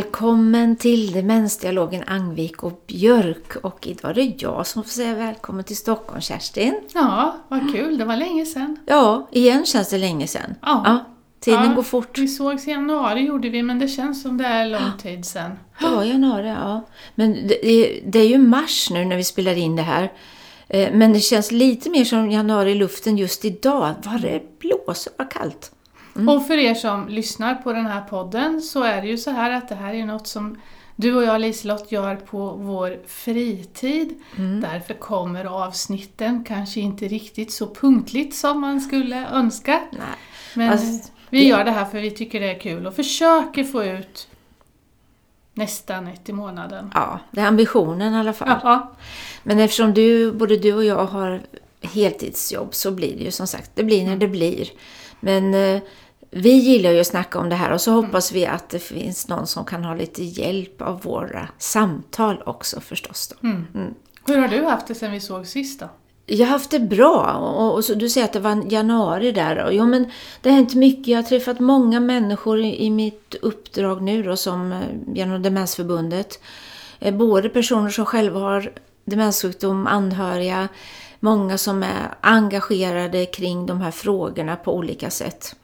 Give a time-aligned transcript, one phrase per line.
[0.00, 3.56] Välkommen till Demensdialogen Angvik och Björk.
[3.56, 6.80] Och idag är det jag som får säga välkommen till Stockholm, Kerstin.
[6.94, 7.98] Ja, vad kul.
[7.98, 8.76] Det var länge sedan.
[8.86, 10.54] Ja, igen känns det länge sedan.
[10.62, 11.04] Ja.
[11.40, 12.18] tiden Ja, går fort.
[12.18, 15.50] Vi sågs i januari gjorde vi, men det känns som det är lång tid sedan.
[15.80, 16.86] Det var januari, ja.
[17.14, 20.12] Men det, det, är ju mars nu när vi spelar in det här.
[20.68, 23.94] Eh, Men det känns lite mer som januari i luften just idag.
[24.04, 25.72] Vad det blåser, vad kallt.
[26.14, 29.50] Och för er som lyssnar på den här podden så är det ju så här
[29.50, 30.60] att det här är något som
[30.96, 34.22] du och jag Liselott gör på vår fritid.
[34.36, 39.80] Därför kommer avsnitten kanske inte riktigt så punktligt som man skulle önska.
[39.92, 40.00] Nej.
[40.54, 43.84] Men Fast vi gör det här för vi tycker det är kul och försöker få
[43.84, 44.28] ut
[45.54, 46.90] nästan ett i månaden.
[46.94, 48.60] Ja, det är ambitionen i alla fall.
[48.62, 48.92] Ja.
[49.42, 51.42] Men eftersom du, både du och jag har
[51.80, 54.68] heltidsjobb så blir det ju som sagt, det blir när det blir.
[55.20, 55.82] Men eh,
[56.30, 59.28] vi gillar ju att snacka om det här och så hoppas vi att det finns
[59.28, 63.28] någon som kan ha lite hjälp av våra samtal också förstås.
[63.28, 63.48] Då.
[63.48, 63.94] Mm.
[64.26, 65.88] Hur har du haft det sen vi såg sist då?
[66.26, 69.64] Jag har haft det bra och, och så, du säger att det var januari där.
[69.64, 71.06] Och, jo, men det har hänt mycket.
[71.06, 74.78] Jag har träffat många människor i, i mitt uppdrag nu då, som, eh,
[75.14, 76.40] genom Demensförbundet.
[76.98, 78.72] Eh, Både personer som själva har
[79.04, 80.68] demenssjukdom, anhöriga,
[81.20, 85.56] många som är engagerade kring de här frågorna på olika sätt.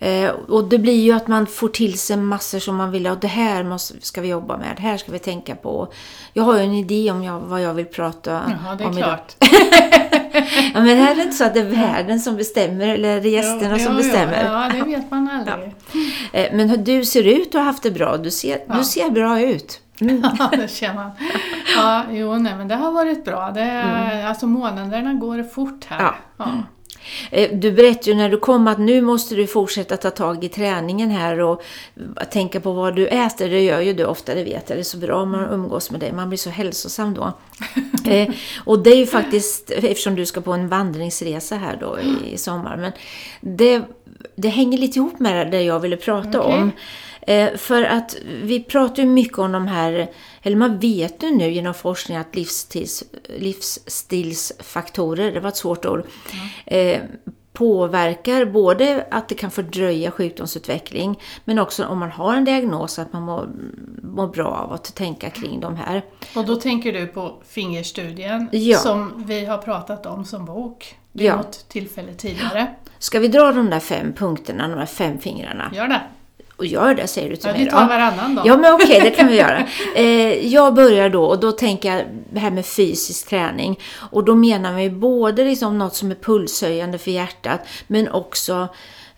[0.00, 3.18] Eh, och det blir ju att man får till sig massor som man vill, och
[3.18, 5.88] det här måste, ska vi jobba med, det här ska vi tänka på.
[6.32, 8.98] Jag har ju en idé om jag, vad jag vill prata Jaha, det är om
[8.98, 9.08] idag.
[9.08, 9.34] klart.
[10.74, 13.20] Ja, men här är det inte så att det är världen som bestämmer eller är
[13.20, 14.44] det gästerna som Jo, jo, bestämmer.
[14.44, 15.74] Ja, det vet man aldrig.
[16.32, 18.16] Eh, Men du ser ut att ha haft det bra.
[18.16, 18.74] Du ser, Ja.
[18.74, 19.80] du ser bra ut.
[20.00, 20.22] Mm.
[20.38, 21.10] Ja, det känner man.
[21.76, 23.50] Ja, jo, nej, men det har varit bra.
[23.50, 26.12] Det är, Alltså månaderna går fort här.
[26.38, 26.46] Ja.
[27.30, 30.48] Eh, Du berättade ju när du kom att nu måste du fortsätta ta tag i
[30.48, 31.62] träningen här och
[32.30, 33.48] tänka på vad du äter.
[33.50, 34.78] Det gör ju du ofta, det vet jag.
[34.78, 36.12] Det är så bra om man umgås med dig.
[36.12, 37.32] Man blir så hälsosam då.
[38.08, 38.28] Eh,
[38.64, 42.38] Och det är ju faktiskt, eftersom du ska på en vandringsresa här då i, i
[42.38, 42.76] sommar.
[42.76, 42.92] Men
[43.40, 43.82] det,
[44.36, 46.58] det hänger lite ihop med det jag ville prata Okej.
[46.58, 46.70] om.
[47.26, 50.08] Eh, För att vi pratar ju mycket om de här,
[50.42, 53.04] eller man vet ju nu genom forskning att livsstils,
[54.06, 56.02] livsstilsfaktorer, det var ett svårt ord,
[56.66, 57.00] eh,
[57.52, 63.12] påverkar både att det kan fördröja sjukdomsutveckling men också om man har en diagnos att
[63.12, 63.48] man mår,
[64.02, 66.02] mår bra av att tänka kring de här.
[66.36, 68.78] Och då tänker du på fingerstudien Ja.
[68.78, 71.36] som vi har pratat om som bok vid Ja.
[71.36, 72.66] något tillfälle tidigare.
[72.98, 75.70] Ska vi dra de där fem punkterna, de där fem fingrarna?
[75.74, 76.00] Gör det.
[76.56, 78.42] Och gör det säger du till Ja, mig vi tar varannan då.
[78.44, 79.64] Ja men okej, det kan vi göra.
[79.94, 82.02] Eh, jag börjar då och då tänker jag
[82.32, 83.80] det här med fysisk träning.
[84.10, 88.68] Och då menar vi både liksom något som är pulshöjande för hjärtat men också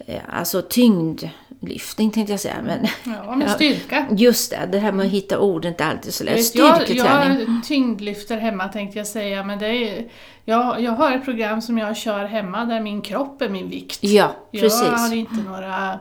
[0.07, 2.55] eh, alltså tyngdlyftning tänkte jag säga.
[2.67, 2.87] Men,
[3.25, 4.07] Ja, med styrka.
[4.11, 6.37] just det, det här med att hitta orden inte alltid så lätt.
[6.37, 7.39] Vet, Jag, Styrketräning.
[7.55, 10.07] jag tyngdlyfter hemma tänkte jag säga, men det är,
[10.45, 13.99] jag, jag har ett program som jag kör hemma där min kropp är min vikt.
[14.01, 14.83] Ja, Jag precis.
[14.89, 15.99] har inte några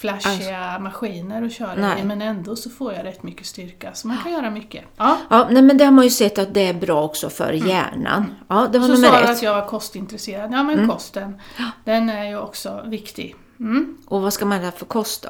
[0.00, 2.00] flashiga maskiner att köra Nej.
[2.00, 4.84] i, men ändå så får jag rätt mycket styrka, så man kan göra mycket.
[4.96, 5.16] Ja.
[5.30, 8.34] Ja, nej, men det har man ju sett att det är bra också för hjärnan.
[8.48, 8.96] Ja, det var Mm.
[8.96, 9.30] Så sa ett.
[9.30, 10.52] att jag var kostintresserad.
[10.52, 10.88] Ja, men Mm.
[10.88, 11.40] kosten,
[11.84, 13.34] den är ju också viktig.
[13.60, 13.96] Mm.
[14.06, 15.28] Och vad ska man ha för kost då?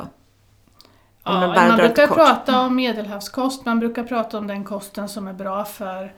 [1.25, 2.17] Ja, man brukar kort.
[2.17, 6.13] prata om medelhavskost, man brukar prata om den kosten som är bra för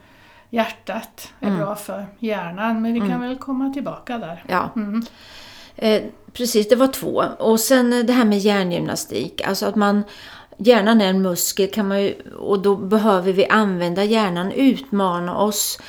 [0.49, 1.59] hjärtat, är Mm.
[1.59, 4.43] bra för hjärnan, men vi kan väl komma tillbaka där.
[4.47, 5.01] Ja, Mm.
[5.75, 6.01] Eh,
[6.33, 7.23] precis, det var två.
[7.39, 9.41] Och sen eh, det här med hjärngymnastik.
[9.41, 10.03] Alltså att man,
[10.57, 15.79] hjärnan är en muskel kan man ju, och då behöver vi använda hjärnan, utmana oss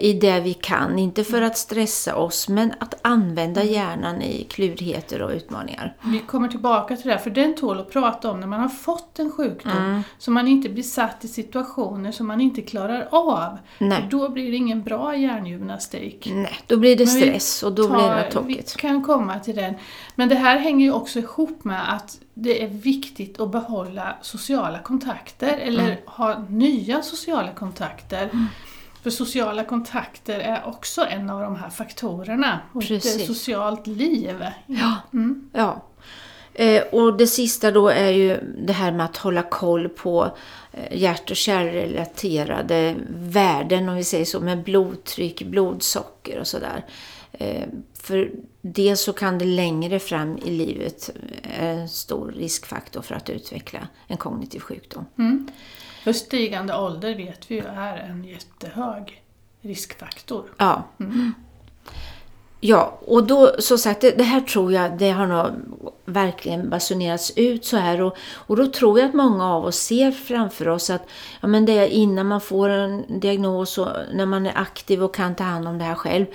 [0.00, 0.98] i det vi kan.
[0.98, 5.94] Inte för att stressa oss, men att använda hjärnan i klurigheter och utmaningar.
[6.04, 8.68] Vi kommer tillbaka till det, här, för den tål att prata om när man har
[8.68, 10.02] fått en sjukdom, Mm.
[10.18, 13.58] så man inte blir satt i situationer som man inte klarar av.
[13.78, 14.02] Nej.
[14.02, 16.28] För då blir det ingen bra hjärngymnastik.
[16.34, 18.76] Nej, då blir det stress och då blir det tar- Vi tokigt.
[18.76, 19.74] kan komma till den.
[20.14, 24.78] Men det här hänger ju också ihop med att det är viktigt att behålla sociala
[24.78, 25.96] kontakter eller Mm.
[26.06, 28.30] ha nya sociala kontakter.
[29.08, 32.60] För sociala kontakter är också en av de här faktorerna.
[32.72, 33.20] Och ett Precis.
[33.20, 34.44] eh, socialt liv.
[34.66, 34.96] Ja.
[35.12, 35.50] Mm.
[35.52, 35.84] Ja.
[36.54, 40.36] Eh, och det sista då är ju det här med att hålla koll på
[40.72, 46.84] eh, hjärt och kärlrelaterade värden, om vi säger så, med blodtryck, blodsocker och sådär.
[47.32, 51.10] Eh, för dels så kan det längre fram i livet
[51.42, 55.04] eh, en stor riskfaktor för att utveckla en kognitiv sjukdom.
[55.18, 55.48] Mm.
[56.08, 59.22] För stigande ålder vet vi ju är en jättehög
[59.60, 60.44] riskfaktor.
[60.58, 60.84] Ja.
[61.00, 61.34] Mm.
[62.60, 65.46] Ja, och då så sagt, det, det, här tror jag, det har nog
[66.04, 70.12] verkligen basunerats ut så här och, och då tror jag att många av oss ser
[70.12, 71.08] framför oss att
[71.40, 75.14] ja, men det är innan man får en diagnos och när man är aktiv och
[75.14, 76.26] kan ta hand om det här själv.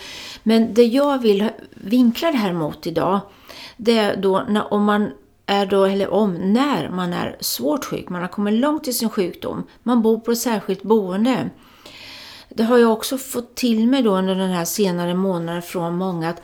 [0.44, 3.20] Men det jag vill vinkla det här mot idag,
[3.78, 5.12] det är då när, om man
[5.45, 9.10] är då, eller om, när man är svårt sjuk, man har kommit långt i sin
[9.10, 11.50] sjukdom, man bor på ett särskilt boende
[12.56, 16.30] det har jag också fått till mig då under den här senare månaden från många
[16.30, 16.42] att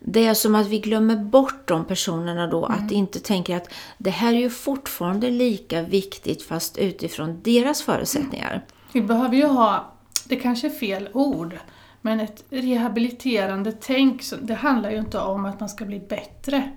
[0.00, 2.78] det är som att vi glömmer bort de personerna då, mm.
[2.78, 3.68] att inte tänka att
[3.98, 8.64] det här är ju fortfarande lika viktigt fast utifrån deras förutsättningar.
[8.92, 9.92] Vi behöver ju ha,
[10.24, 11.58] det kanske är fel ord,
[12.00, 16.72] men ett rehabiliterande tänk, det handlar ju inte om att man ska bli bättre.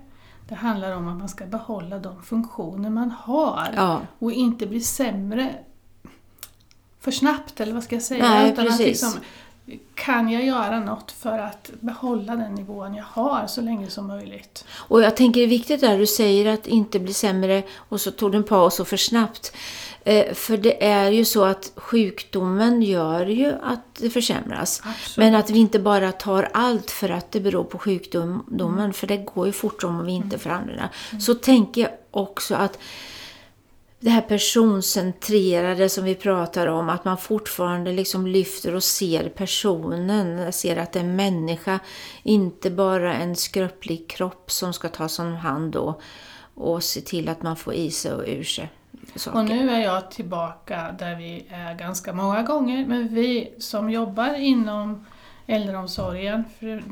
[0.48, 4.00] Det handlar om att man ska behålla de funktioner man har ja.
[4.18, 5.54] och inte bli sämre
[7.00, 8.28] för snabbt eller vad ska jag säga.
[8.28, 8.80] Nej, Utan precis.
[8.80, 9.12] Att liksom,
[9.94, 14.64] kan jag göra något för att behålla den nivån jag har så länge som möjligt?
[14.74, 18.10] Och jag tänker det är viktigt där du säger att inte bli sämre och så
[18.10, 19.52] tog du en paus och för snabbt.
[20.04, 24.82] Eh, för det är ju så att sjukdomen gör ju att det försämras.
[24.84, 25.16] Absolut.
[25.16, 28.78] Men att vi inte bara tar allt för att det beror på sjukdomen.
[28.78, 28.92] Mm.
[28.92, 30.38] För det går ju fort om vi inte mm.
[30.38, 30.90] förändrar.
[31.10, 31.20] Mm.
[31.20, 32.78] Så tänker jag också att
[34.00, 40.52] det här personcentrerade som vi pratar om, att man fortfarande liksom lyfter och ser personen,
[40.52, 41.78] ser att det är en människa,
[42.22, 46.00] inte bara en skröplig kropp som ska tas om hand då
[46.54, 48.70] och se till att man får i sig och ur sig.
[49.14, 49.38] Saker.
[49.38, 54.34] Och nu är jag tillbaka där vi är ganska många gånger, men vi som jobbar
[54.34, 55.04] inom
[55.46, 56.44] äldreomsorgen.
[56.58, 56.82] För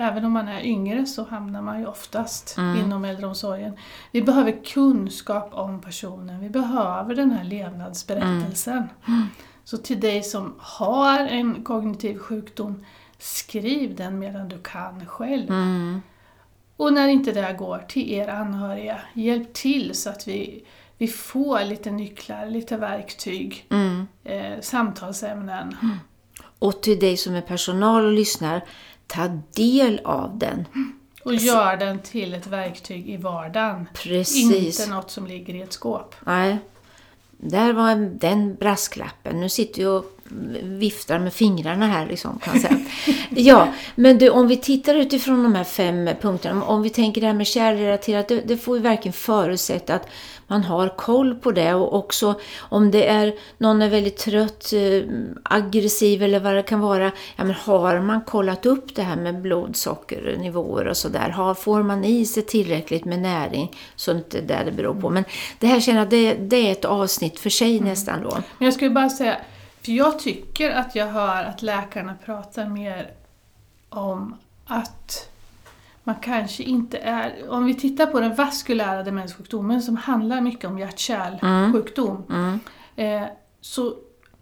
[0.00, 2.80] även om man är yngre så hamnar man ju oftast mm.
[2.80, 3.76] inom äldreomsorgen.
[4.10, 8.76] Vi behöver kunskap om personen, vi behöver den här levnadsberättelsen.
[8.76, 8.88] Mm.
[9.06, 9.26] Mm.
[9.64, 12.84] Så till dig som har en kognitiv sjukdom,
[13.18, 15.50] skriv den medan du kan själv.
[15.50, 16.02] Mm.
[16.76, 20.64] Och när inte det går, till er anhöriga, hjälp till så att vi,
[20.98, 24.06] vi får lite nycklar, lite verktyg, mm.
[24.24, 25.76] eh, samtalsämnen.
[26.62, 28.64] Och till dig som är personal och lyssnar,
[29.06, 30.64] ta del av den.
[31.24, 33.88] Och gör den till ett verktyg i vardagen.
[33.94, 34.80] Precis.
[34.80, 36.14] Inte något som ligger i ett skåp.
[36.26, 36.58] Nej.
[37.30, 39.40] Där var den brasklappen.
[39.40, 40.11] Nu sitter jag och
[40.62, 42.80] viftar med fingrarna här liksom, kan säga.
[43.30, 47.26] ja, men du, om vi tittar utifrån de här fem punkterna, om vi tänker det
[47.26, 50.08] här med kärlrelaterat, det, det får vi verkligen förutsätta att
[50.46, 55.02] man har koll på det och också om det är någon är väldigt trött, eh,
[55.42, 59.40] aggressiv eller vad det kan vara, ja men har man kollat upp det här med
[59.40, 64.94] blodsockernivåer och sådär, får man i sig tillräckligt med näring så inte det det beror
[64.94, 65.10] på.
[65.10, 65.24] Men
[65.58, 67.88] det här känner jag, det, det är ett avsnitt för sig mm.
[67.88, 68.30] nästan då.
[68.58, 69.36] Men jag skulle bara säga,
[69.84, 73.10] för jag tycker att jag hör att läkarna pratar mer
[73.88, 74.34] om
[74.66, 75.28] att
[76.04, 77.50] man kanske inte är...
[77.50, 82.24] Om vi tittar på den vaskulära demenssjukdomen som handlar mycket om hjärt-kärlsjukdom.
[82.30, 82.60] Mm.
[82.96, 83.22] Mm.
[83.22, 83.28] Eh,
[83.60, 83.94] så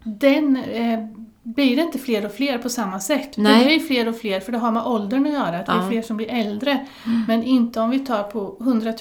[0.05, 1.07] den eh,
[1.43, 3.37] blir det inte fler och fler på samma sätt.
[3.37, 3.59] Nej.
[3.59, 5.75] Det blir fler och fler för det har med åldern att göra, att ja.
[5.75, 6.87] det är fler som blir äldre.
[7.07, 7.25] Mm.
[7.29, 8.93] Men inte om vi tar på 100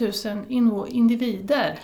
[0.49, 1.79] 000 individer.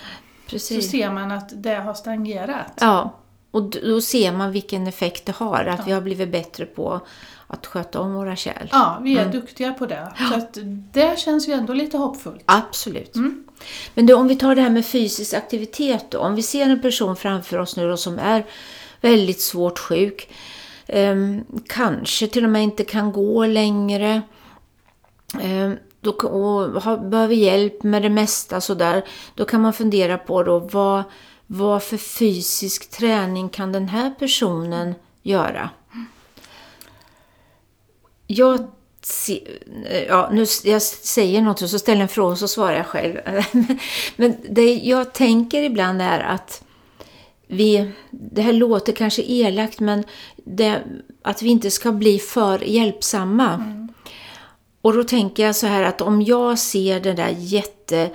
[0.47, 0.85] Precis.
[0.85, 2.73] Så ser man att det har stagnerat.
[2.81, 3.13] Ja,
[3.55, 5.83] och då ser man vilken effekt det har, att ja.
[5.85, 7.01] vi har blivit bättre på
[7.47, 8.67] att sköta om våra kärl.
[8.71, 9.31] Ja, vi är mm.
[9.31, 10.13] duktiga på det.
[10.29, 10.57] Så att
[10.93, 12.41] det känns ju ändå lite hoppfullt.
[12.45, 13.15] Absolut.
[13.15, 13.43] Mm.
[13.93, 16.19] Men då, om vi tar det här med fysisk aktivitet då.
[16.19, 18.45] Om vi ser en person framför oss nu då, som är
[19.01, 20.29] väldigt svårt sjuk.
[20.87, 21.15] Eh,
[21.67, 24.21] kanske till och med inte kan gå längre.
[25.41, 25.71] Eh,
[26.01, 29.05] då, och har, behöver hjälp med det mesta sådär.
[29.35, 31.03] Då kan man fundera på då vad,
[31.47, 35.69] vad för fysisk träning kan den här personen göra?
[38.27, 38.67] Jag
[40.07, 43.17] Ja, nu, jag säger något och så ställer en fråga och så svarar jag själv.
[44.15, 46.63] Men det jag tänker ibland är att
[47.47, 50.03] vi, det här låter kanske elakt, men
[50.35, 50.83] det,
[51.21, 53.53] att vi inte ska bli för hjälpsamma.
[53.53, 53.87] Mm.
[54.81, 58.09] Och då tänker jag så här att om jag ser det där jätte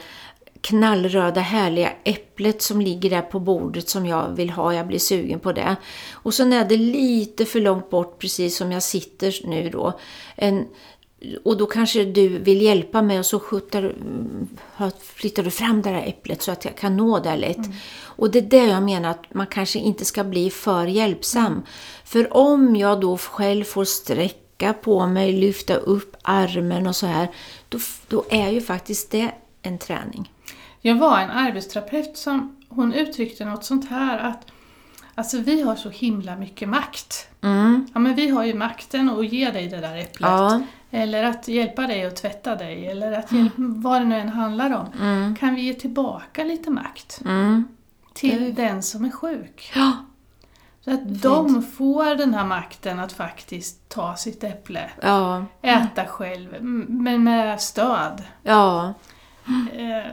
[0.61, 4.75] knallröda härliga äpplet som ligger där på bordet som jag vill ha.
[4.75, 5.77] Jag blir sugen på det.
[6.13, 9.99] Och så är det lite för långt bort precis som jag sitter nu då.
[10.37, 10.67] En,
[11.45, 14.49] och då kanske du vill hjälpa mig och så skjuter, mm,
[15.01, 17.57] flyttar du fram det där äpplet så att jag kan nå där lätt.
[17.57, 17.73] Mm.
[18.03, 21.47] Och det är det jag menar att man kanske inte ska bli för hjälpsam.
[21.47, 21.63] Mm.
[22.05, 27.31] För om jag då själv får sträcka på mig, lyfta upp armen och så här,
[27.69, 29.31] då, då är ju faktiskt det
[29.63, 30.31] en träning.
[30.81, 34.47] Jag var en arbetsterapeut som hon uttryckte något sånt här att
[35.15, 37.29] Alltså vi har så himla mycket makt.
[37.43, 37.87] Mm.
[37.95, 40.21] Ja men vi har ju makten att ge dig det där äpplet.
[40.31, 40.61] Ja.
[40.91, 42.87] Eller att hjälpa dig att tvätta dig.
[42.87, 44.87] Eller att hjälpa, vad det nu än handlar om.
[45.01, 45.37] Mm.
[45.37, 47.69] Kan vi ge tillbaka lite makt Mm.
[48.13, 49.73] till den som är sjuk?
[49.75, 49.93] Ja.
[50.85, 54.91] Så att de får den här makten att faktiskt ta sitt äpple.
[55.03, 55.45] Ja.
[55.63, 56.57] Äta själv,
[56.89, 58.23] men med stöd.
[58.43, 58.95] Ja.
[59.73, 60.13] Eh,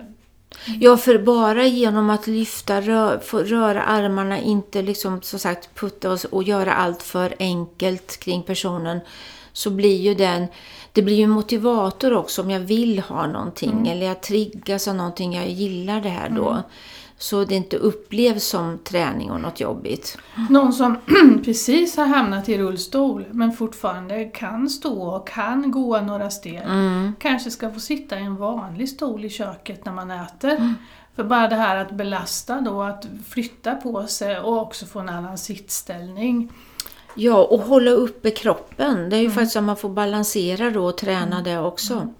[0.68, 0.80] Mm.
[0.82, 6.26] Ja, för bara genom att lyfta, rö, röra armarna, inte liksom som sagt putta oss
[6.26, 9.00] och göra allt för enkelt kring personen,
[9.54, 10.48] så blir ju den,
[10.98, 14.96] det blir ju en motivator också om jag vill ha någonting eller jag triggas av
[14.96, 16.58] någonting, jag gillar det här då.
[17.18, 20.18] Så det inte upplevs som träning och något jobbigt.
[20.50, 20.98] Någon som
[21.46, 26.62] precis har hamnat i rullstol men fortfarande kan stå och kan gå några steg.
[26.66, 27.14] Mm.
[27.20, 30.74] Kanske ska få sitta i en vanlig stol i köket när man äter.
[31.16, 35.10] För bara det här att belasta då, att flytta på sig och också få en
[35.10, 36.52] annan sittställning.
[37.18, 39.10] Ja, och hålla uppe kroppen.
[39.10, 42.14] Det är ju faktiskt att man får balansera då och träna det också.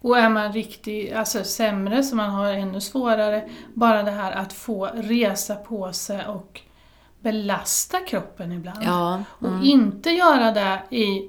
[0.00, 4.52] Och är man riktigt alltså sämre, så man har ännu svårare, bara det här att
[4.52, 6.60] få resa på sig och
[7.20, 8.78] belasta kroppen ibland.
[8.84, 11.28] Ja, Och inte göra det i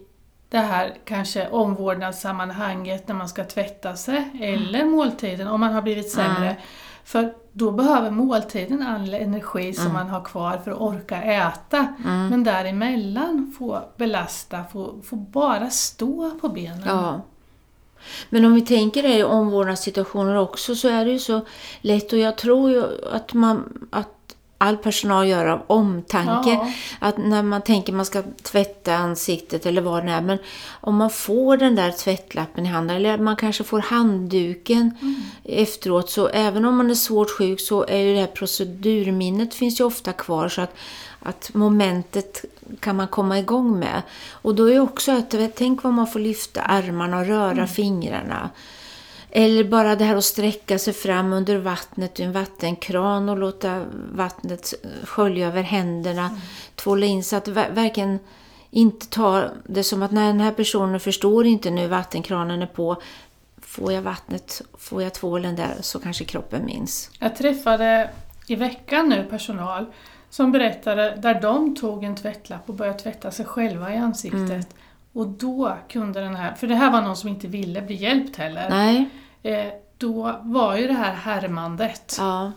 [0.49, 6.11] det här kanske omvårdnadssammanhanget när man ska tvätta sig, eller måltiden om man har blivit
[6.11, 6.55] sämre.
[7.03, 11.87] För då behöver måltiden all energi som man har kvar för att orka äta.
[12.03, 16.83] Men däremellan få belasta, få, få bara stå på benen.
[16.85, 17.21] Ja.
[18.29, 21.41] Men om vi tänker det i omvårdnadssituationer också så är det ju så
[21.81, 24.22] lätt och jag tror ju att, man, att
[24.57, 26.49] all personal gör av omtanke.
[26.49, 26.71] Ja.
[26.99, 30.21] Att när man tänker man ska tvätta ansiktet eller vad det är.
[30.21, 30.37] Men
[30.81, 34.97] om man får den där tvättlappen i handen eller man kanske får handduken
[35.43, 36.09] efteråt.
[36.09, 39.83] Så även om man är svårt sjuk så är ju det här procedurminnet finns ju
[39.83, 40.49] ofta kvar.
[40.49, 40.75] Så att,
[41.19, 42.45] att momentet
[42.79, 44.01] kan man komma igång med.
[44.31, 48.49] Och då är också att, tänk vad man får lyfta armarna och röra fingrarna.
[49.35, 53.85] Eller bara det här att sträcka sig fram under vattnet i en vattenkran och låta
[54.13, 54.73] vattnet
[55.03, 56.39] skölja över händerna.
[56.75, 58.19] Tvåla in så att ver- verkligen
[58.69, 63.01] inte ta det som att när den här personen förstår inte nu vattenkranen är på.
[63.61, 67.11] Får jag vattnet, får jag tvålen där så kanske kroppen minns.
[67.19, 68.09] Jag träffade
[68.47, 69.85] i veckan nu personal
[70.29, 74.75] som berättade där de tog en tvättlapp och började tvätta sig själva i ansiktet.
[75.13, 78.35] Och då kunde den här, för det här var någon som inte ville bli hjälpt
[78.35, 78.69] heller.
[78.69, 79.09] Nej,
[79.97, 82.15] då var ju det här härmandet.
[82.19, 82.51] ja,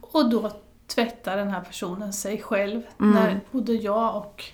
[0.00, 0.50] Och då
[0.86, 2.82] tvättar den här personen sig själv.
[3.00, 3.14] Mm.
[3.14, 4.44] När både jag och,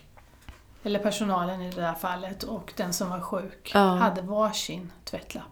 [0.83, 3.81] eller personalen i det där fallet, och den som var sjuk Ja.
[3.95, 5.45] hade varsin tvättlapp.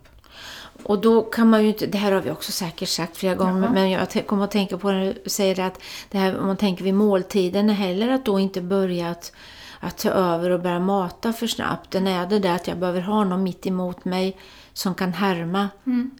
[0.83, 3.63] Och då kan man ju inte, det här har vi också säkert sagt flera gånger,
[3.63, 3.73] Jaha.
[3.73, 6.85] men jag kommer att tänka på när du säger att det här, om man tänker
[6.85, 9.33] vid måltiden, är heller att då inte börja att,
[9.81, 11.91] att ta över och börja mata för snabbt.
[11.91, 14.37] Den är det där att jag behöver ha någon mitt emot mig
[14.73, 16.11] som kan härma Mm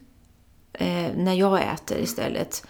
[0.73, 2.65] eh, när jag äter istället.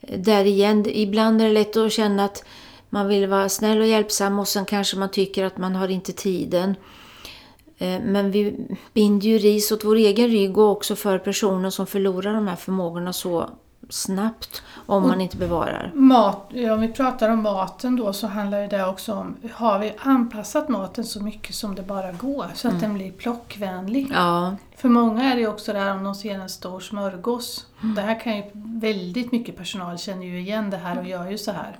[0.00, 2.44] Där igen, ibland är det lätt att känna att
[2.88, 6.12] man vill vara snäll och hjälpsam och sen kanske man tycker att man har inte
[6.12, 6.74] tiden.
[7.78, 11.86] Eh, Men vi binder ju ris åt vår egen rygg och också för personer som
[11.86, 13.50] förlorar de här förmågorna så
[13.88, 15.92] snabbt om man inte bevarar.
[15.94, 20.68] Mat, om vi pratar om maten då så handlar det också om, har vi anpassat
[20.68, 24.10] maten så mycket som det bara går så att den blir plockvänlig?
[24.14, 27.66] Ja, För många är det ju också det här om de ser en stor smörgås.
[27.96, 31.38] Det här kan ju väldigt mycket personal känner ju igen det här och gör ju
[31.38, 31.76] så här.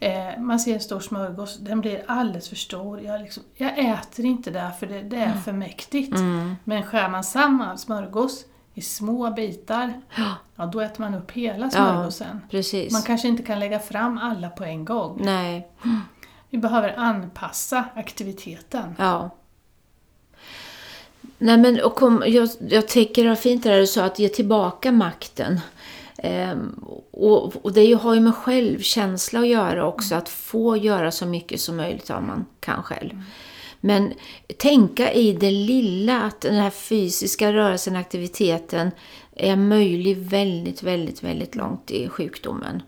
[0.00, 3.00] Eh, man ser en stor smörgås, den blir alldeles för stor.
[3.00, 6.16] Jag, liksom, jag äter inte det för det, det är för mäktigt.
[6.64, 8.44] Men skär man samman smörgås
[8.78, 9.92] i små bitar,
[10.56, 12.40] ja då äter man upp hela smörgåsen.
[12.50, 12.92] precis.
[12.92, 15.20] Man kanske inte kan lägga fram alla på en gång.
[15.24, 15.68] Nej,
[16.50, 18.94] Vi behöver anpassa aktiviteten.
[18.98, 19.30] ja.
[21.38, 24.18] Nej men och kom, jag, jag tycker det var fint det där du sa att
[24.18, 25.60] ge tillbaka makten.
[26.18, 31.10] Ehm, och, och det ju- har ju med självkänsla att göra också, att få göra
[31.10, 33.22] så mycket som möjligt av man kan själv.
[33.86, 34.12] Men
[34.58, 38.90] tänka i det lilla, att den här fysiska rörelsen, aktiviteten
[39.36, 42.82] är möjlig väldigt, väldigt, väldigt långt i sjukdomen.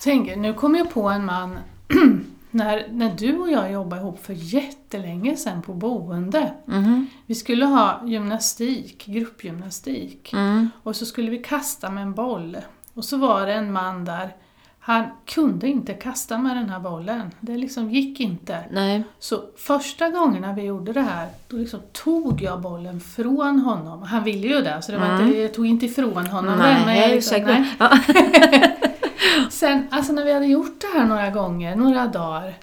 [0.00, 1.58] Tänk, nu kom jag på en man
[2.50, 6.54] när, när du och jag jobbade ihop för jättelänge sedan på boende.
[6.66, 7.06] Mhm.
[7.26, 10.32] Vi skulle ha gymnastik, gruppgymnastik.
[10.32, 10.70] Mm.
[10.82, 12.56] Och så skulle vi kasta med en boll.
[12.94, 14.36] Och så var det en man där,
[14.84, 17.30] han kunde inte kasta med den här bollen.
[17.40, 18.64] Det liksom gick inte.
[18.70, 24.02] Nej, Så första gångerna vi gjorde det här, då liksom tog jag bollen från honom.
[24.02, 26.58] Han ville ju det, så det var inte, jag tog inte ifrån honom den.
[26.58, 26.86] men jag Mm.
[26.86, 27.74] nej, liksom, nej.
[27.78, 27.98] Ja.
[29.50, 32.54] Sen, alltså när vi hade gjort det här några gånger, några dagar,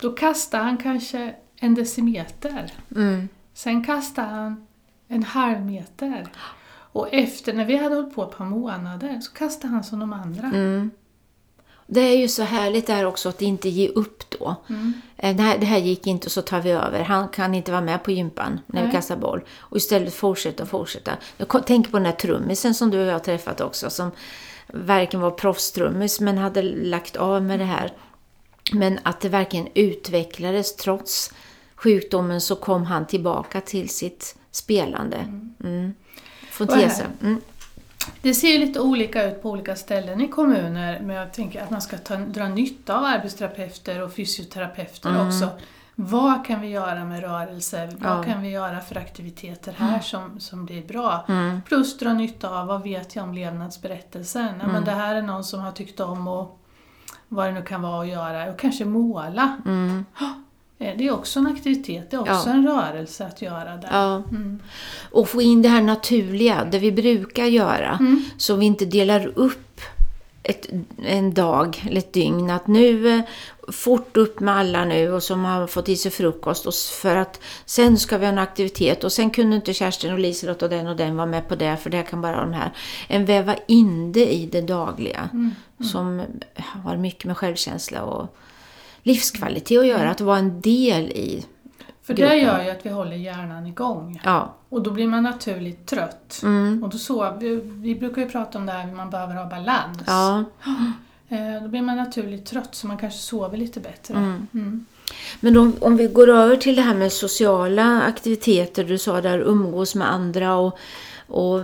[0.00, 2.72] då kastade han kanske en decimeter.
[2.96, 3.28] Mm.
[3.54, 4.66] Sen kastade han
[5.08, 6.26] en halv meter.
[6.92, 10.12] Och efter, när vi hade hållit på ett par månader, så kastade han som de
[10.12, 10.46] andra.
[10.46, 10.90] Mm.
[11.90, 14.56] Det är ju så härligt där också att inte ge upp då.
[14.68, 14.92] Mm.
[15.16, 17.02] Eh, Det, här, det här gick inte så tar vi över.
[17.02, 18.96] Han kan inte vara med på gympan när vi Nej.
[18.96, 19.40] kastar boll.
[19.58, 21.12] Och istället fortsätta och fortsätta.
[21.36, 23.90] Jag tänker på den här trummisen som du och jag har träffat också.
[23.90, 24.10] Som
[24.66, 27.92] verkligen var proffstrummis men hade lagt av med det här.
[28.72, 31.32] Men att det verkligen utvecklades trots
[31.76, 35.16] sjukdomen så kom han tillbaka till sitt spelande.
[35.64, 35.94] Mm.
[36.60, 37.06] Och sig.
[37.22, 37.40] Mm.
[38.22, 41.82] Det ser lite olika ut på olika ställen i kommuner, men jag tänker att man
[41.82, 45.48] ska ta, dra nytta av arbetsterapeuter och fysioterapeuter också.
[45.94, 47.88] Vad kan vi göra med rörelse?
[47.98, 48.22] Vad Ja.
[48.22, 51.24] kan vi göra för aktiviteter här som, som blir bra?
[51.28, 51.62] Mm.
[51.62, 54.54] Plus dra nytta av vad vet jag om levnadsberättelsen?
[54.60, 56.60] Ja, men det här är någon som har tyckt om och
[57.28, 58.50] vad det nu kan vara att göra.
[58.50, 59.56] Och kanske måla.
[60.98, 61.06] Mm.
[61.06, 62.52] Det är också en aktivitet, det är också Ja.
[62.52, 63.88] en rörelse att göra där.
[63.90, 64.14] Ja.
[64.16, 64.60] Mm.
[65.10, 67.96] Och få in det här naturliga, det vi brukar göra.
[68.00, 68.24] Mm.
[68.38, 69.80] Så vi inte delar upp
[70.42, 70.66] ett,
[71.04, 72.50] en dag eller ett dygn.
[72.50, 73.20] Att nu, eh,
[73.72, 76.66] fort upp med alla nu och som har fått i sig frukost.
[76.66, 79.04] Och för att sen ska vi ha en aktivitet.
[79.04, 81.76] Och sen kunde inte Kerstin och Liselott och den och den vara med på det.
[81.76, 82.72] För det kan bara de här.
[83.08, 85.28] En väva in det i det dagliga.
[85.32, 85.54] Mm.
[85.80, 86.22] Som
[86.84, 88.36] har mycket med självkänsla och
[89.08, 90.10] livskvalitet att göra.
[90.10, 91.44] Att vara en del i.
[92.02, 92.38] För det gruppen.
[92.38, 94.20] gör ju att vi håller hjärnan igång.
[94.24, 94.54] Ja.
[94.68, 96.40] Och då blir man naturligt trött.
[96.42, 96.84] Mm.
[96.84, 99.46] Och då så, vi, vi brukar ju prata om det här att man behöver ha
[99.46, 99.98] balans.
[100.06, 100.44] Ja.
[101.30, 104.14] Eh, då blir man naturligt trött så man kanske sover lite bättre.
[104.14, 104.46] Mm.
[104.54, 104.86] Mm.
[105.40, 109.38] Men om, om vi går över till det här med sociala aktiviteter, du sa där
[109.38, 110.78] umgås med andra och,
[111.26, 111.60] och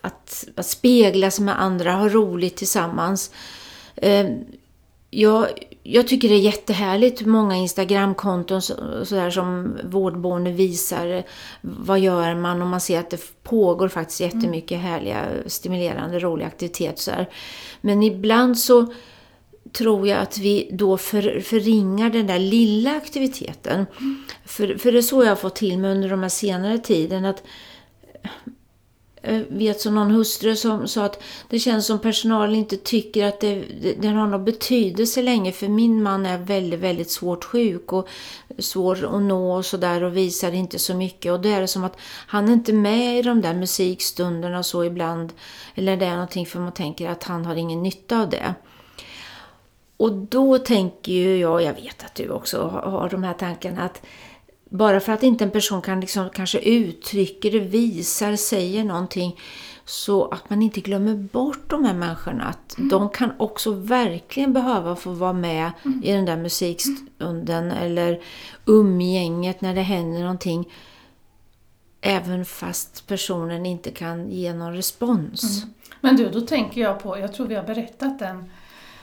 [0.00, 3.30] att, att spegla sig med andra, ha roligt tillsammans.
[3.96, 4.26] Eh,
[5.10, 5.46] jag,
[5.82, 8.74] jag tycker det är jättehärligt många Instagramkonton så,
[9.04, 11.22] så där som vårdboende visar
[11.60, 17.28] vad gör man och man ser att det pågår faktiskt jättemycket härliga, stimulerande, roliga aktiviteter.
[17.80, 18.92] Men ibland så
[19.72, 23.86] tror jag att vi då för, förringar den där lilla aktiviteten.
[24.44, 27.24] För, för det är så jag har fått till mig under de här senare tiden
[27.24, 27.42] att
[29.24, 33.40] Eh, vet som någon hustru som sa att det känns som personalen inte tycker att
[33.40, 33.64] det,
[34.00, 38.08] det, har någon betydelse längre för min man är väldigt, väldigt svårt sjuk och
[38.58, 41.84] svår att nå och sådär och visar inte så mycket och då är det som
[41.84, 45.32] att han är inte med i de där musikstunderna och så ibland
[45.74, 48.54] eller det är någonting för man tänker att han har ingen nytta av det.
[49.96, 53.82] Och då tänker ju jag, jag vet att du också har har de här tankarna
[53.82, 54.02] att
[54.72, 59.40] bara för att inte en person kan liksom kanske uttrycker visar, säger någonting
[59.84, 62.44] så att man inte glömmer bort de här människorna.
[62.44, 68.20] Att de kan också verkligen behöva få vara med i den där musikstunden eller
[68.66, 70.72] umgänget när det händer någonting.
[72.00, 75.64] Även fast personen inte kan ge någon respons.
[76.00, 78.50] Men du, då tänker jag på, jag tror vi har berättat den,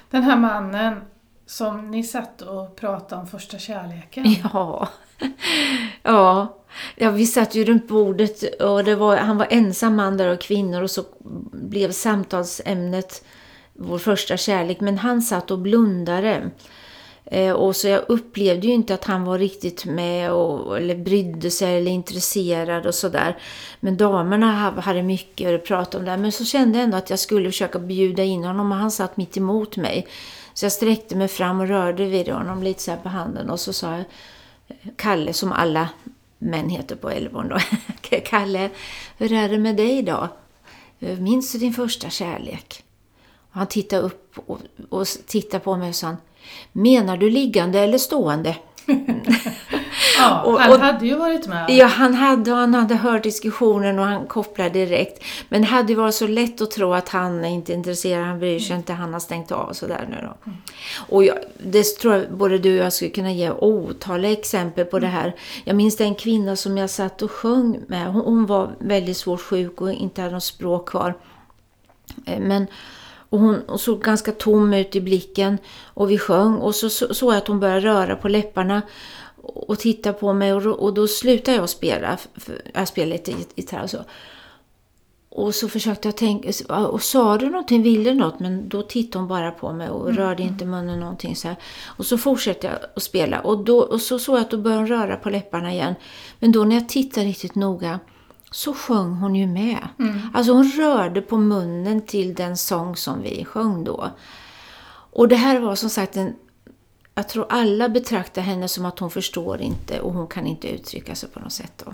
[0.10, 1.01] den här mannen
[1.49, 4.25] som ni satt och pratade om första kärleken.
[4.53, 4.89] Ja.
[6.03, 6.55] ja.
[6.95, 10.41] Ja, vi satt ju runt bordet och det var, han var ensam man där och
[10.41, 11.03] kvinnor och så
[11.51, 13.25] blev samtalsämnet
[13.73, 14.79] vår första kärlek.
[14.79, 16.51] Men han satt och blundade.
[17.32, 21.52] Eh, och så jag upplevde ju inte att han var riktigt med och, eller brydde
[21.52, 23.38] sig eller intresserad och sådär.
[23.80, 26.18] Men damerna hade mycket att prata om där.
[26.18, 29.18] Men så kände jag ändå att jag skulle försöka bjuda in honom och han satt
[29.18, 30.08] mitt emot mig.
[30.54, 33.60] Så jag sträckte mig fram och rörde vid honom lite så här på handen och
[33.60, 34.04] så sa jag
[34.68, 35.89] eh, Kalle, som alla
[36.38, 37.58] män heter på Älvån då.
[38.26, 38.70] Kalle,
[39.18, 40.28] hur är det med dig idag?
[41.00, 42.84] Eh, minns du din första kärlek?
[43.52, 46.15] Och han tittade upp och, och tittade på mig och sa,
[46.71, 48.55] menar du liggande eller stående?
[50.17, 51.65] Ja, Och- han och- hade ju varit med.
[51.69, 55.23] Ja, han hade, han hade hört diskussionen och han kopplade direkt.
[55.49, 58.25] Men det hade ju varit så lätt att tro att han är inte är intresserad,
[58.25, 60.51] han bryr sig inte, han har stängt av och sådär nu då.
[61.09, 64.99] Och jag, det tror jag både du och jag skulle kunna ge otaliga exempel på
[64.99, 65.35] det här.
[65.63, 68.07] Jag minns det en kvinna som jag satt och sjöng med.
[68.13, 71.13] Hon, hon var väldigt svårt sjuk och inte hade något språk kvar.
[72.25, 72.67] Eh, Men,
[73.30, 77.32] och hon, såg ganska tom ut i blicken och vi sjöng och så så- såg
[77.34, 78.82] jag att hon började röra på läpparna
[79.44, 82.18] och titta på mig och, och då slutade jag spela.
[82.74, 83.98] Jag spelade lite gitarr och så.
[85.32, 88.39] Och så försökte jag tänka, och sa du någonting, ville du något?
[88.39, 91.58] Men då tittade hon bara på mig och rörde inte munnen någonting så här.
[91.86, 94.82] Och så fortsatte jag att spela och, då, och så såg jag att då började
[94.82, 95.96] hon röra på läpparna igen.
[96.39, 98.00] Men då när jag tittade riktigt noga
[98.51, 99.88] så sjöng hon ju med.
[100.33, 104.09] Alltså hon rörde på munnen till den sång som vi sjöng då.
[105.12, 106.33] Och det här var som sagt en...
[107.15, 111.15] Jag tror alla betraktar henne som att hon förstår inte och hon kan inte uttrycka
[111.15, 111.83] sig på något sätt.
[111.85, 111.93] Då.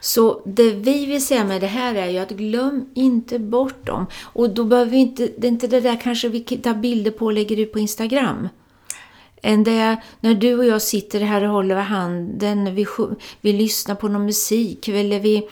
[0.00, 4.06] Så det vi vill säga med det här är ju att glöm inte bort dem.
[4.22, 7.24] Och då behöver vi inte, det är inte det där kanske vi tar bilder på
[7.24, 8.48] och lägger ut på Instagram.
[9.42, 12.86] Än det när du och jag sitter här och håller handen, vi,
[13.40, 15.48] vi lyssnar på någon musik eller vi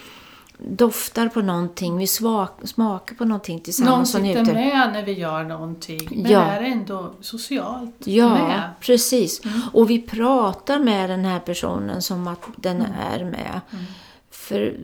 [0.58, 4.14] doftar på någonting, vi smakar på någonting tillsammans.
[4.14, 6.42] Någon sitter med när vi gör någonting, men ja.
[6.42, 8.70] är ändå socialt ja, med.
[8.80, 9.44] precis.
[9.44, 9.60] Mm.
[9.72, 12.92] Och vi pratar med den här personen som att den mm.
[13.12, 13.60] är med.
[13.70, 13.84] Mm.
[14.30, 14.76] För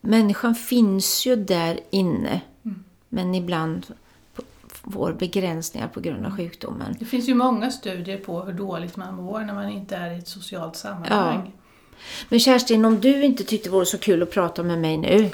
[0.00, 2.84] människan finns ju där inne, mm.
[3.08, 3.86] men ibland
[4.90, 6.96] får begränsningar på grund av sjukdomen.
[6.98, 10.18] Det finns ju många studier på hur dåligt man mår när man inte är i
[10.18, 11.42] ett socialt sammanhang.
[11.44, 11.58] Ja.
[12.28, 15.30] Men Kerstin, om du inte tyckte det vore så kul att prata med mig nu,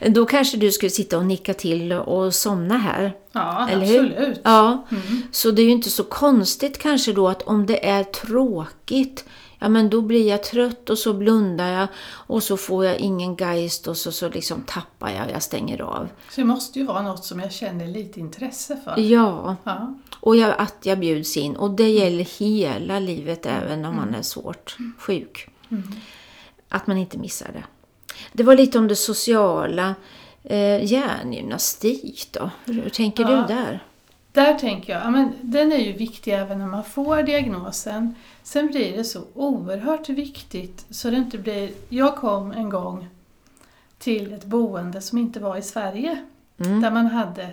[0.08, 3.12] då kanske du skulle sitta och nicka till och somna här.
[3.32, 4.18] Ja, eller absolut.
[4.18, 4.36] Hur?
[4.42, 5.22] Ja, mm.
[5.32, 9.24] Så det är ju inte så konstigt kanske då att om det är tråkigt
[9.62, 13.36] ja men då blir jag trött och så blundar jag och så får jag ingen
[13.36, 16.08] geist och så, så liksom tappar jag, jag stänger av.
[16.30, 19.00] Så det måste ju vara något som jag känner lite intresse för.
[19.00, 19.94] Ja, ja.
[20.20, 21.56] och jag, att jag bjuds in.
[21.56, 24.14] Och det gäller hela livet även man mm.
[24.14, 25.48] är svårt sjuk.
[25.70, 25.82] Mm.
[26.68, 27.64] Att man inte missar det.
[28.32, 29.94] Det var lite om det sociala.
[30.44, 32.50] Eh, hjärngymnastik då?
[32.64, 33.28] Hur tänker ja.
[33.28, 33.84] du där?
[34.32, 38.14] Där tänker jag, ja, men den är ju viktig även när man får diagnosen.
[38.42, 41.70] Sen blir det så oerhört viktigt så det inte blir...
[41.88, 43.08] Jag kom en gång
[43.98, 46.18] till ett boende som inte var i Sverige.
[46.58, 46.80] Mm.
[46.80, 47.48] Där man hade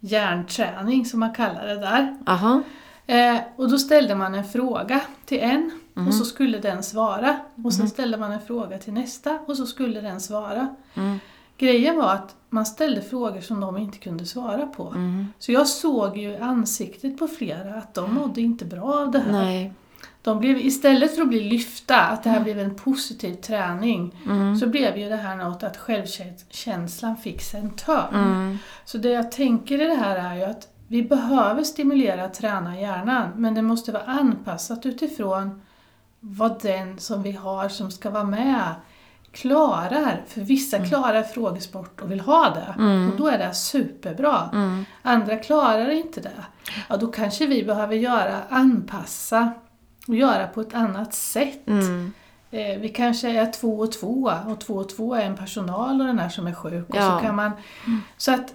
[0.00, 2.18] hjärnträning som man kallar det där.
[3.06, 6.08] Eh, och då ställde man en fråga till en mm.
[6.08, 7.36] och så skulle den svara.
[7.64, 7.90] Och sen mm.
[7.90, 10.76] ställde man en fråga till nästa och så skulle den svara.
[10.94, 11.18] Mm.
[11.58, 14.88] Grejen var att man ställde frågor som de inte kunde svara på.
[14.88, 15.26] Mm.
[15.38, 19.32] Så jag såg ju ansiktet på flera att de mådde inte bra av det här.
[19.32, 19.72] Nej.
[20.22, 22.44] De blev, istället för att bli lyfta, att det här mm.
[22.44, 24.56] blev en positiv träning, mm.
[24.56, 28.14] så blev ju det här något att självkänslan fick sig en törn.
[28.14, 28.58] Mm.
[28.84, 32.80] Så det jag tänker i det här är ju att vi behöver stimulera och träna
[32.80, 35.62] hjärnan, men det måste vara anpassat utifrån
[36.20, 38.74] vad den som vi har som ska vara med
[39.32, 40.22] klarar.
[40.26, 40.88] För vissa mm.
[40.88, 42.82] klarar frågesport och vill ha det.
[42.82, 43.10] Mm.
[43.10, 44.50] Och då är det superbra.
[44.52, 44.84] Mm.
[45.02, 46.44] Andra klarar inte det.
[46.88, 49.52] Ja, då kanske vi behöver göra, anpassa
[50.08, 51.66] och göra på ett annat sätt.
[51.66, 52.12] Mm.
[52.50, 56.06] Eh, vi kanske är två och två och två och två är en personal och
[56.06, 56.86] den här som är sjuk.
[56.88, 57.14] Ja.
[57.14, 57.52] Och så, kan man,
[58.16, 58.54] så att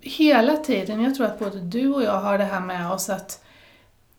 [0.00, 3.44] hela tiden, jag tror att både du och jag har det här med oss att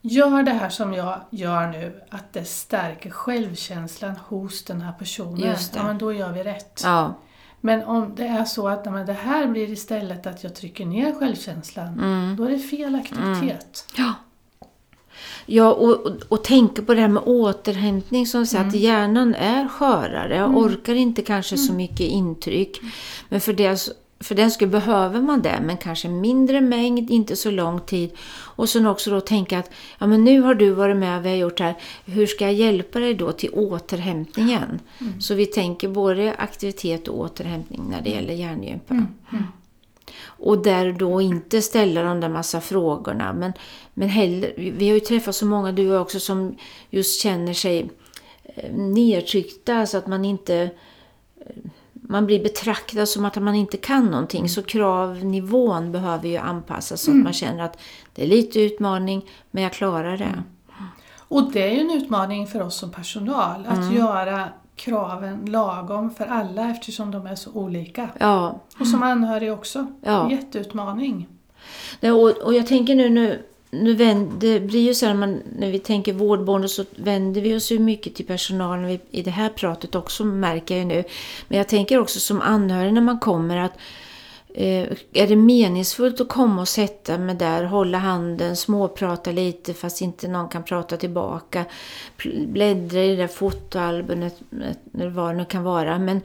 [0.04, 5.56] Gör det här som jag gör nu, att det stärker självkänslan hos den här personen,
[5.74, 6.82] ja men då gör vi rätt.
[6.84, 7.14] Ja.
[7.62, 11.14] Men om det är så att men det här blir istället att jag trycker ner
[11.20, 12.36] självkänslan, mm.
[12.36, 13.86] då är det fel aktivitet.
[13.98, 14.08] Mm.
[14.08, 14.14] Ja.
[15.46, 18.70] Ja, och, och, och tänka på det här med återhämtning som säger mm.
[18.70, 20.58] att hjärnan är skörare mm.
[20.58, 21.78] orkar inte kanske så mm.
[21.78, 22.82] mycket intryck.
[23.30, 27.52] Men för det för den skulle behöver man det, men kanske mindre mängd, inte så
[27.52, 28.12] lång tid.
[28.32, 31.30] Och sen också då tänka att ja, men nu har du varit med och vi
[31.30, 31.76] har gjort det här.
[32.06, 34.80] Hur ska jag hjälpa dig då till återhämtningen?
[35.00, 35.22] Mm.
[35.22, 38.94] Så vi tänker både aktivitet och återhämtning när det gäller hjärngympa.
[38.94, 39.08] Mm.
[39.32, 39.44] Mm.
[40.24, 43.34] Och där då inte ställa de där massa frågorna.
[43.34, 43.54] Men,
[43.94, 46.56] men heller, vi har ju träffat så många, du också, som
[46.90, 47.90] just känner sig
[48.44, 51.56] eh, nedtryckta så att man inte eh,
[52.12, 54.40] man blir betraktad som att man inte kan någonting.
[54.40, 54.50] Mm.
[54.50, 57.24] Så kravnivån behöver ju anpassas så att mm.
[57.24, 57.80] man känner att
[58.14, 60.24] det är lite utmaning, men jag klarar det.
[60.24, 60.44] Mm.
[61.32, 63.96] Och det är ju en utmaning för oss som personal, att mm.
[63.96, 64.50] göra
[64.84, 68.10] kraven lagom för alla eftersom de är så olika.
[68.20, 68.60] Ja.
[68.80, 69.88] Och som anhörig också.
[70.02, 70.32] Ja.
[70.32, 71.28] Jätteutmaning.
[72.02, 75.72] och, och jag tänker nu, nu nu vänder, det blir ju så här man, när
[75.72, 79.96] vi tänker vårdboende så vänder vi oss ju mycket till personalen i det här pratet
[79.96, 81.04] också märker jag nu.
[81.48, 83.74] Men jag tänker också som anhörig när man kommer att
[84.54, 90.28] är det meningsfullt att komma och sätta mig där, hålla handen, småprata lite fast inte
[90.28, 91.66] någon kan prata tillbaka,
[92.48, 94.36] bläddra i det där fotoalbumet
[94.94, 96.00] eller vad det nu kan vara.
[96.00, 96.22] Men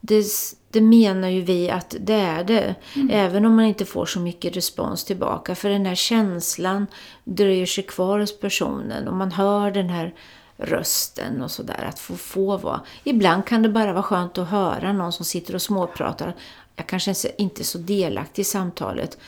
[0.00, 0.24] det,
[0.70, 2.74] det menar ju vi att det är det.
[2.96, 3.10] Mm.
[3.10, 5.54] Även om man inte får så mycket respons tillbaka.
[5.54, 6.86] För den här känslan
[7.24, 10.14] dröjer sig kvar hos personen och man hör den här
[10.56, 11.84] rösten och sådär.
[11.88, 12.80] Att få, få vara.
[13.04, 16.34] Ibland kan det bara vara skönt att höra någon som sitter och småpratar.
[16.76, 19.18] Jag kanske inte är så delaktig i samtalet.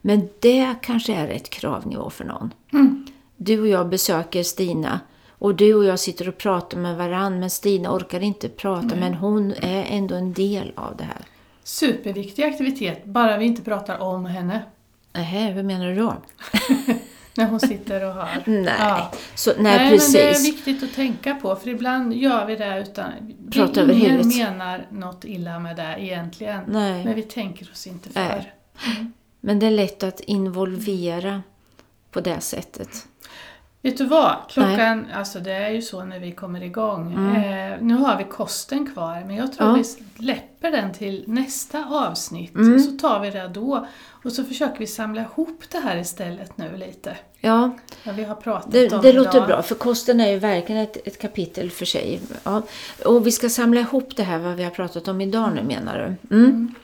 [0.00, 2.54] Men det kanske är ett kravnivå för någon.
[2.72, 3.06] Mm.
[3.36, 7.50] Du och jag besöker Stina och du och jag sitter och pratar med varann men
[7.50, 9.00] Stina orkar inte prata Nej.
[9.00, 11.24] men hon är ändå en del av det här.
[11.64, 14.62] Superviktig aktivitet, bara vi inte pratar om henne.
[15.12, 16.14] Nähä, hur menar du då?
[17.34, 18.28] När hon sitter och har.
[18.46, 19.12] Nej, Ja.
[19.34, 20.14] så, nej, Nej, precis.
[20.14, 23.12] men det är viktigt att tänka på för ibland gör vi det utan...
[23.52, 24.36] Prata över ingen huvudet.
[24.36, 26.60] menar något illa med det egentligen.
[26.68, 27.04] Nej.
[27.04, 28.20] Men vi tänker oss inte för.
[28.20, 28.52] Nej.
[29.40, 31.42] Men det är lätt att involvera
[32.10, 33.06] på det sättet.
[33.82, 34.36] Vet du vad?
[34.48, 37.34] Klockan, alltså det är ju så när vi kommer igång.
[37.36, 39.76] Eh, nu har vi kosten kvar men jag tror Mm.
[39.80, 39.84] Ja.
[40.16, 42.54] vi släpper den till nästa avsnitt.
[42.54, 42.78] Mm.
[42.80, 43.86] Så tar vi det då.
[44.24, 47.16] Och så försöker vi samla ihop det här istället nu lite.
[47.40, 47.70] Ja,
[48.06, 49.24] Vad vi har pratat det, om det idag.
[49.24, 49.62] låter bra.
[49.62, 52.20] För kosten är ju verkligen ett, ett kapitel för sig.
[52.44, 52.62] Ja.
[53.04, 56.16] Och vi ska samla ihop det här vad vi har pratat om idag nu menar
[56.30, 56.36] du?
[56.36, 56.74] Mm.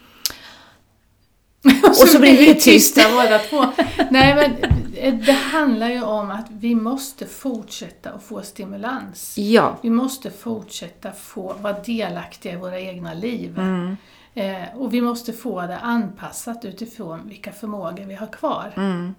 [1.89, 3.65] Och så blir vi tysta båda två.
[4.11, 9.39] Nej men det handlar ju om att vi måste fortsätta att få stimulans.
[9.39, 13.59] Ja, Vi måste fortsätta få vara delaktiga i våra egna liv.
[13.59, 13.97] Mm.
[14.35, 18.73] Eh, och vi måste få det anpassat utifrån vilka förmågor vi har kvar.
[18.77, 19.15] Mm.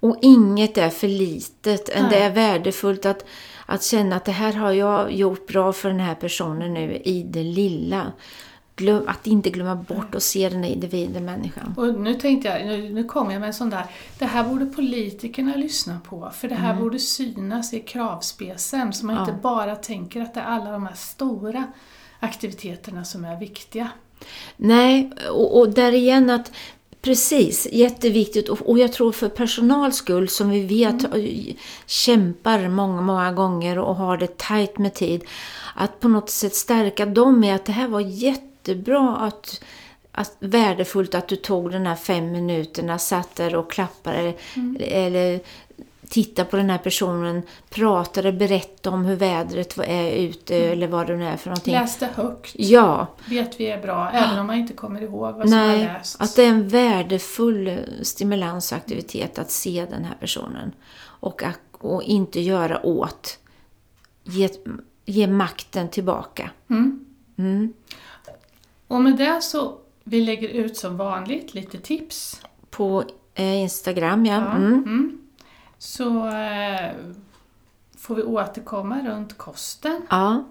[0.00, 1.88] och inget är för litet.
[1.88, 2.10] än.
[2.10, 3.24] Det är värdefullt att,
[3.66, 7.22] att känna att det här har jag gjort bra för den här personen nu i
[7.22, 8.12] det lilla.
[8.82, 11.74] Glöm, att inte glömma bort och se den här individen, människan.
[11.76, 13.84] Och nu tänkte jag, nu, nu kom jag med en sån där,
[14.18, 19.16] det här borde politikerna lyssna på, för det här borde synas i kravspecen, så man
[19.16, 19.24] Mm.
[19.24, 19.30] Ja.
[19.30, 21.64] inte bara tänker att det är alla de här stora
[22.20, 23.90] aktiviteterna som är viktiga.
[24.56, 26.52] Nej, och, och där igen att
[27.02, 28.48] Precis, jätteviktigt.
[28.48, 31.54] Och, jag tror för personals skull som vi vet eh,
[31.86, 35.24] kämpar många, många gånger och har det tajt med tid.
[35.74, 38.00] Att på något sätt stärka dem med att det här var
[38.68, 39.64] jättebra att,
[40.12, 44.34] att värdefullt att du tog den här fem minuterna, satt där och klappade
[44.80, 45.40] eller
[46.08, 51.16] titta på den här personen, pratade, berättade om hur vädret är ute eller vad det
[51.16, 51.74] nu är för någonting.
[51.74, 55.58] Läste högt, Ja, vet vi är bra, även om man inte kommer ihåg vad som
[55.58, 56.20] har lästs.
[56.20, 60.72] att det är en värdefull eh, stimulansaktivitet att se den här personen.
[61.20, 63.38] Och, att, och inte göra åt.
[64.24, 64.48] Ge,
[65.04, 66.50] ge makten tillbaka.
[66.70, 67.72] Mm.
[68.92, 68.96] Mm.
[68.96, 69.74] Och med det så,
[70.04, 72.40] vi lägger ut som vanligt lite tips.
[72.70, 74.32] På eh, Instagram, ja.
[74.34, 74.72] Ja, Mm.
[74.72, 75.18] mm.
[75.78, 76.90] Så eh,
[77.98, 80.00] får vi återkomma runt kosten.
[80.10, 80.44] ja.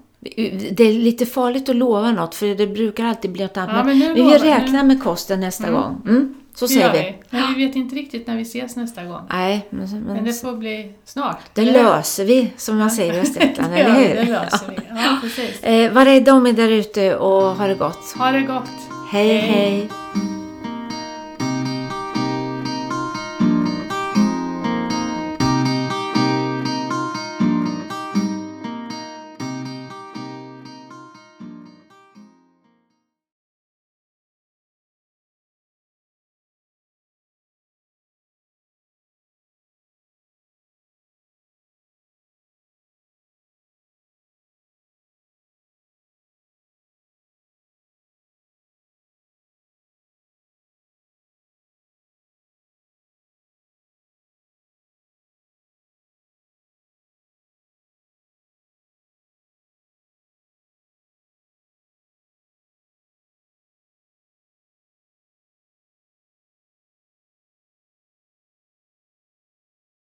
[0.71, 3.75] Det är lite farligt att lova något för det brukar alltid bli något annat.
[3.77, 5.81] Ja, men men vi lovar- vill räkna med kosten nästa Mm.
[5.81, 6.35] gång.
[6.55, 6.99] Så Det säger vi.
[6.99, 7.15] vi.
[7.29, 9.21] Men vi vet inte riktigt när vi ses nästa gång.
[9.29, 11.37] Nej, men, men, Men det får bli snart.
[11.53, 11.73] det eller?
[11.73, 14.15] löser vi som man säger i Östergötland, eller hur?
[14.15, 14.75] det löser vi.
[14.89, 15.63] Ja, precis.
[15.63, 18.13] Eh, var rädda om er där ute och ha det gott.
[18.17, 18.69] Ha det gott.
[19.11, 19.27] hej.
[19.37, 19.39] Hej.
[19.39, 19.89] hej.